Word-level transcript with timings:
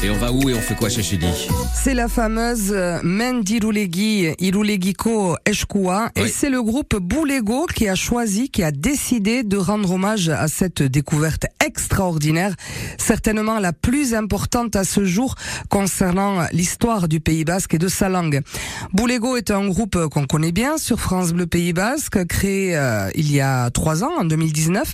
Et 0.00 0.10
on 0.10 0.16
va 0.16 0.30
où 0.30 0.48
et 0.48 0.54
on 0.54 0.60
fait 0.60 0.76
quoi 0.76 0.88
chez 0.88 1.02
Chedi 1.02 1.26
C'est 1.74 1.92
la 1.92 2.06
fameuse 2.06 2.70
euh, 2.70 3.00
Mendirulegi, 3.02 4.28
Irulegiko 4.38 5.36
Eshkua. 5.44 6.10
Et 6.14 6.22
Oui. 6.22 6.32
c'est 6.32 6.50
le 6.50 6.62
groupe 6.62 6.94
Boulego 6.96 7.66
qui 7.66 7.88
a 7.88 7.96
choisi, 7.96 8.48
qui 8.48 8.62
a 8.62 8.70
décidé 8.70 9.42
de 9.42 9.56
rendre 9.56 9.90
hommage 9.90 10.28
à 10.28 10.46
cette 10.46 10.82
découverte 10.84 11.46
extraordinaire, 11.66 12.54
certainement 12.96 13.58
la 13.58 13.72
plus 13.72 14.14
importante 14.14 14.76
à 14.76 14.84
ce 14.84 15.04
jour 15.04 15.34
concernant 15.68 16.46
l'histoire 16.52 17.08
du 17.08 17.18
Pays 17.18 17.44
Basque 17.44 17.74
et 17.74 17.78
de 17.78 17.88
sa 17.88 18.08
langue. 18.08 18.40
Boulego 18.92 19.36
est 19.36 19.50
un 19.50 19.66
groupe 19.66 20.06
qu'on 20.12 20.26
connaît 20.26 20.52
bien 20.52 20.78
sur 20.78 21.00
France 21.00 21.32
Bleu 21.32 21.46
Pays 21.48 21.72
Basque, 21.72 22.24
créé 22.26 22.76
euh, 22.76 23.10
il 23.16 23.32
y 23.32 23.40
a 23.40 23.68
trois 23.70 24.04
ans, 24.04 24.12
en 24.20 24.24
2019. 24.24 24.92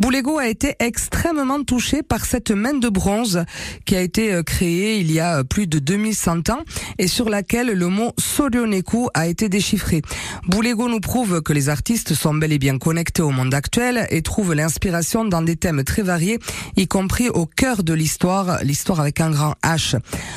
Boulego 0.00 0.38
a 0.38 0.48
été 0.48 0.74
extrêmement 0.80 1.62
touché 1.62 2.02
par 2.02 2.24
cette 2.24 2.50
main 2.50 2.74
de 2.74 2.88
bronze 2.88 3.44
qui 3.84 3.94
a 3.94 4.00
été 4.00 4.31
euh, 4.32 4.42
créée 4.42 4.98
il 4.98 5.12
y 5.12 5.20
a 5.20 5.38
euh, 5.38 5.44
plus 5.44 5.66
de 5.66 5.78
2100 5.78 6.50
ans 6.50 6.62
et 6.98 7.06
sur 7.06 7.28
laquelle 7.28 7.68
le 7.72 7.88
mot 7.88 8.12
Sorioneku 8.18 9.08
a 9.14 9.26
été 9.26 9.48
déchiffré. 9.48 10.02
Boulego 10.46 10.88
nous 10.88 11.00
prouve 11.00 11.42
que 11.42 11.52
les 11.52 11.68
artistes 11.68 12.14
sont 12.14 12.34
bel 12.34 12.52
et 12.52 12.58
bien 12.58 12.78
connectés 12.78 13.22
au 13.22 13.30
monde 13.30 13.54
actuel 13.54 14.06
et 14.10 14.22
trouvent 14.22 14.54
l'inspiration 14.54 15.24
dans 15.24 15.42
des 15.42 15.56
thèmes 15.56 15.84
très 15.84 16.02
variés, 16.02 16.38
y 16.76 16.86
compris 16.86 17.28
au 17.28 17.46
cœur 17.46 17.82
de 17.82 17.92
l'histoire, 17.92 18.62
l'histoire 18.62 19.00
avec 19.00 19.20
un 19.20 19.30
grand 19.30 19.54
H. 19.62 19.96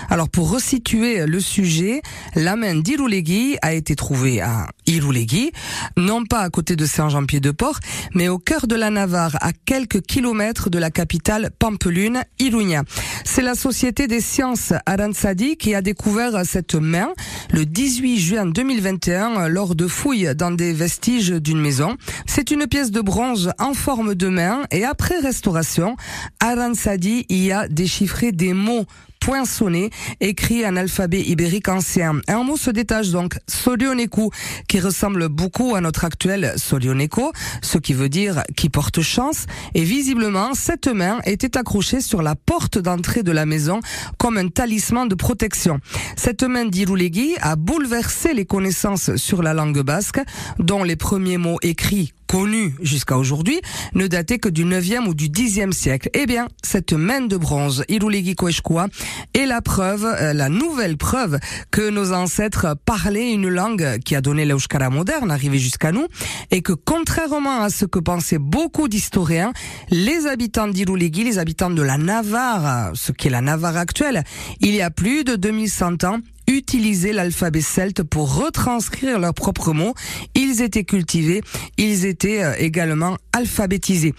Alors 0.09 0.29
pour 0.29 0.51
resituer 0.51 1.25
le 1.25 1.39
sujet, 1.39 2.01
la 2.35 2.55
main 2.55 2.75
d'Irulegui 2.75 3.57
a 3.61 3.73
été 3.73 3.95
trouvée 3.95 4.41
à 4.41 4.67
Irulegui, 4.87 5.51
non 5.97 6.25
pas 6.25 6.41
à 6.41 6.49
côté 6.49 6.75
de 6.75 6.85
Saint-Jean-Pied-de-Port, 6.85 7.79
mais 8.13 8.27
au 8.27 8.39
cœur 8.39 8.67
de 8.67 8.75
la 8.75 8.89
Navarre, 8.89 9.37
à 9.41 9.51
quelques 9.53 10.01
kilomètres 10.01 10.69
de 10.69 10.79
la 10.79 10.91
capitale 10.91 11.51
Pampelune, 11.57 12.23
Iruña. 12.39 12.83
C'est 13.23 13.41
la 13.41 13.55
Société 13.85 14.07
des 14.07 14.19
sciences 14.19 14.73
Aransadi 14.87 15.57
qui 15.57 15.75
a 15.75 15.83
découvert 15.83 16.43
cette 16.43 16.73
main 16.73 17.13
le 17.51 17.67
18 17.67 18.17
juin 18.17 18.45
2021 18.47 19.47
lors 19.47 19.75
de 19.75 19.85
fouilles 19.85 20.33
dans 20.35 20.49
des 20.49 20.73
vestiges 20.73 21.29
d'une 21.29 21.61
maison. 21.61 21.95
C'est 22.25 22.49
une 22.49 22.65
pièce 22.65 22.89
de 22.89 23.01
bronze 23.01 23.51
en 23.59 23.75
forme 23.75 24.15
de 24.15 24.27
main 24.27 24.63
et 24.71 24.85
après 24.85 25.19
restauration, 25.19 25.97
Aransadi 26.39 27.27
y 27.29 27.51
a 27.51 27.67
déchiffré 27.67 28.31
des 28.31 28.53
mots 28.53 28.85
poinçonné, 29.25 29.89
écrit 30.21 30.67
en 30.67 30.75
alphabet 30.75 31.19
ibérique 31.19 31.67
ancien. 31.67 32.21
Un 32.27 32.43
mot 32.43 32.57
se 32.57 32.69
détache 32.69 33.09
donc, 33.09 33.39
Sorioneku, 33.47 34.29
qui 34.67 34.79
ressemble 34.79 35.29
beaucoup 35.29 35.73
à 35.73 35.81
notre 35.81 36.05
actuel 36.05 36.53
Sorioneko, 36.57 37.31
ce 37.63 37.79
qui 37.79 37.93
veut 37.93 38.07
dire 38.07 38.43
qui 38.55 38.69
porte 38.69 39.01
chance, 39.01 39.47
et 39.73 39.83
visiblement, 39.83 40.53
cette 40.53 40.87
main 40.87 41.21
était 41.25 41.57
accrochée 41.57 42.01
sur 42.01 42.21
la 42.21 42.35
porte 42.35 42.77
d'entrée 42.77 43.23
de 43.23 43.31
la 43.31 43.47
maison 43.47 43.79
comme 44.19 44.37
un 44.37 44.49
talisman 44.49 45.07
de 45.07 45.15
protection. 45.15 45.79
Cette 46.15 46.43
main 46.43 46.65
d'Irulegui 46.65 47.35
a 47.41 47.55
bouleversé 47.55 48.35
les 48.35 48.45
connaissances 48.45 49.15
sur 49.15 49.41
la 49.41 49.55
langue 49.55 49.81
basque, 49.81 50.21
dont 50.59 50.83
les 50.83 50.97
premiers 50.97 51.39
mots 51.39 51.57
écrits 51.63 52.13
connus 52.27 52.75
jusqu'à 52.81 53.17
aujourd'hui, 53.17 53.59
ne 53.93 54.07
dataient 54.07 54.39
que 54.39 54.49
du 54.49 54.65
9e 54.65 55.07
ou 55.07 55.13
du 55.13 55.29
10e 55.29 55.71
siècle. 55.71 56.09
Eh 56.13 56.25
bien, 56.25 56.47
cette 56.63 56.93
main 56.93 57.21
de 57.21 57.37
bronze, 57.37 57.83
Irulegui 57.89 58.35
Koeshkua, 58.35 58.87
est 59.33 59.45
la 59.45 59.61
preuve, 59.61 60.05
euh, 60.05 60.33
la 60.33 60.49
nouvelle 60.49 60.97
preuve 60.97 61.39
que 61.71 61.89
nos 61.89 62.13
ancêtres 62.13 62.75
parlaient 62.85 63.31
une 63.31 63.49
langue 63.49 63.99
qui 64.03 64.15
a 64.15 64.21
donné 64.21 64.45
l'euskara 64.45 64.89
moderne, 64.89 65.31
arrivé 65.31 65.59
jusqu'à 65.59 65.91
nous, 65.91 66.07
et 66.51 66.61
que 66.61 66.73
contrairement 66.73 67.61
à 67.61 67.69
ce 67.69 67.85
que 67.85 67.99
pensaient 67.99 68.39
beaucoup 68.39 68.87
d'historiens, 68.87 69.53
les 69.89 70.27
habitants 70.27 70.67
d'Irulegui, 70.67 71.23
les 71.23 71.39
habitants 71.39 71.69
de 71.69 71.81
la 71.81 71.97
Navarre, 71.97 72.91
ce 72.95 73.11
qui 73.11 73.27
est 73.27 73.31
la 73.31 73.41
Navarre 73.41 73.77
actuelle, 73.77 74.23
il 74.61 74.73
y 74.73 74.81
a 74.81 74.89
plus 74.89 75.23
de 75.23 75.35
2100 75.35 76.03
ans, 76.03 76.19
utilisaient 76.47 77.13
l'alphabet 77.13 77.61
celte 77.61 78.03
pour 78.03 78.35
retranscrire 78.35 79.19
leurs 79.19 79.33
propres 79.33 79.73
mots. 79.73 79.93
Ils 80.35 80.61
étaient 80.61 80.83
cultivés, 80.83 81.41
ils 81.77 82.05
étaient 82.05 82.43
euh, 82.43 82.53
également 82.57 83.17
alphabétisés. 83.33 84.13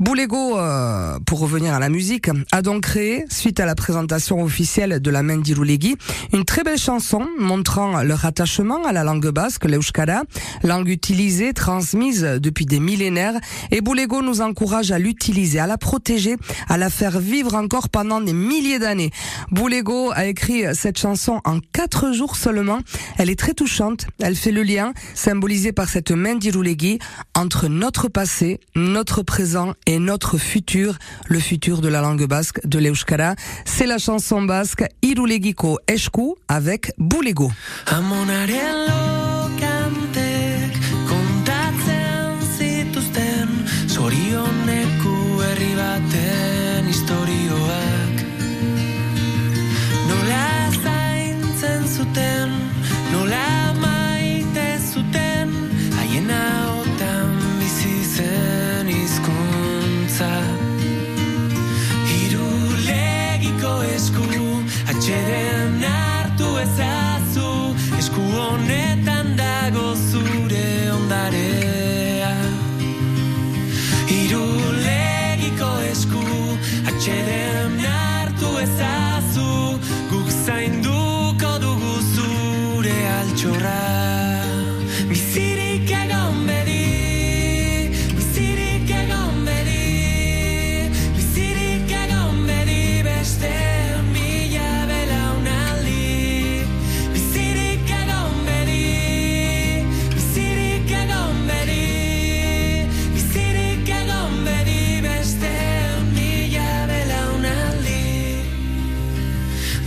Boulego, 0.00 0.56
euh, 0.56 1.18
pour 1.26 1.40
revenir 1.40 1.74
à 1.74 1.80
la 1.80 1.88
musique, 1.88 2.30
a 2.52 2.62
donc 2.62 2.84
créé, 2.84 3.24
suite 3.30 3.58
à 3.58 3.66
la 3.66 3.74
présentation 3.74 4.40
officielle 4.40 5.00
de 5.00 5.10
la 5.10 5.24
main 5.24 5.38
d'Irulegui, 5.38 5.96
une 6.32 6.44
très 6.44 6.62
belle 6.62 6.78
chanson 6.78 7.26
montrant 7.36 8.00
leur 8.04 8.24
attachement 8.24 8.84
à 8.84 8.92
la 8.92 9.02
langue 9.02 9.28
basque, 9.30 9.64
l'euskara, 9.64 10.22
langue 10.62 10.88
utilisée, 10.88 11.52
transmise 11.52 12.22
depuis 12.22 12.64
des 12.64 12.78
millénaires, 12.78 13.40
et 13.72 13.80
Boulego 13.80 14.22
nous 14.22 14.40
encourage 14.40 14.92
à 14.92 15.00
l'utiliser, 15.00 15.58
à 15.58 15.66
la 15.66 15.78
protéger, 15.78 16.36
à 16.68 16.76
la 16.76 16.90
faire 16.90 17.18
vivre 17.18 17.56
encore 17.56 17.88
pendant 17.88 18.20
des 18.20 18.32
milliers 18.32 18.78
d'années. 18.78 19.10
Boulego 19.50 20.12
a 20.14 20.26
écrit 20.26 20.62
cette 20.74 20.98
chanson 20.98 21.40
en 21.44 21.58
quatre 21.72 22.12
jours 22.12 22.36
seulement. 22.36 22.78
Elle 23.16 23.30
est 23.30 23.38
très 23.38 23.54
touchante. 23.54 24.06
Elle 24.20 24.36
fait 24.36 24.52
le 24.52 24.62
lien, 24.62 24.92
symbolisé 25.14 25.72
par 25.72 25.88
cette 25.88 26.12
main 26.12 26.36
d'Irulegui, 26.36 27.00
entre 27.34 27.66
notre 27.66 28.06
passé, 28.06 28.60
notre 28.76 29.22
présent 29.22 29.74
notre 29.96 30.36
futur, 30.36 30.98
le 31.26 31.40
futur 31.40 31.80
de 31.80 31.88
la 31.88 32.00
langue 32.00 32.26
basque, 32.26 32.60
de 32.66 32.78
l'euskara. 32.78 33.34
C'est 33.64 33.86
la 33.86 33.98
chanson 33.98 34.42
basque 34.42 34.84
Irulegiko 35.02 35.78
Esku 35.86 36.36
avec 36.48 36.92
Boulego. 36.98 37.50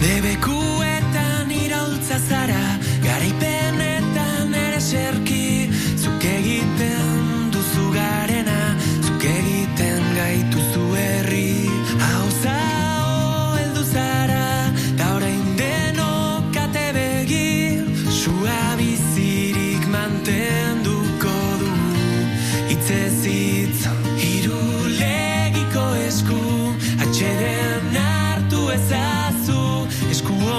Debekuetan 0.02 1.52
iraultza 1.54 2.18
zara 2.18 2.62
Garaipenetan 3.04 4.54
ere 4.58 4.80
serki 4.82 5.70
Zuk 6.02 6.26
egiten 6.26 7.52
duzu 7.54 7.86
garena 7.94 8.74
Zuk 9.06 9.26
egiten 9.30 10.02
gaituzu 10.18 10.88
herri. 10.98 11.70
Hau 12.02 12.26
zao 12.42 13.54
heldu 13.60 13.86
zara 13.92 14.74
Ta 14.98 15.12
orain 15.20 15.46
denok 15.62 16.58
ate 16.64 16.88
begi. 16.98 17.86
Sua 18.10 18.62
bizirik 18.82 19.86
mantenduko 19.94 21.38
du 21.62 21.72
Hitzez 22.74 23.22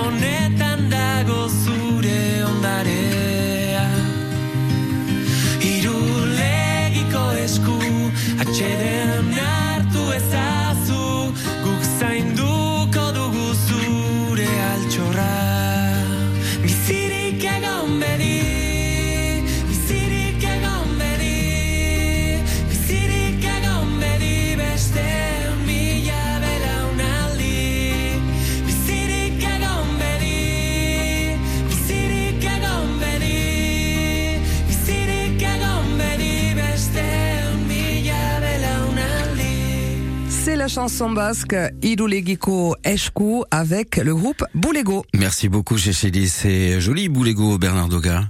honetan 0.03 0.89
dago 0.91 1.41
zure 1.63 2.21
ondarea. 2.51 3.87
Irulegiko 5.75 7.25
esku 7.47 7.79
atxedea 8.43 9.02
ondare 40.43 40.57
la 40.57 40.67
chanson 40.69 41.11
basque 41.11 41.55
Irulegiko 41.83 42.75
Esku 42.83 43.45
avec 43.51 43.97
le 43.99 44.13
groupe 44.15 44.45
Boulego. 44.55 45.05
Merci 45.15 45.49
beaucoup, 45.49 45.79
Chéchélie. 45.79 46.29
C'est 46.29 46.81
joli, 46.81 47.09
Boulego, 47.09 47.59
Bernard 47.59 47.89
Doga. 47.89 48.25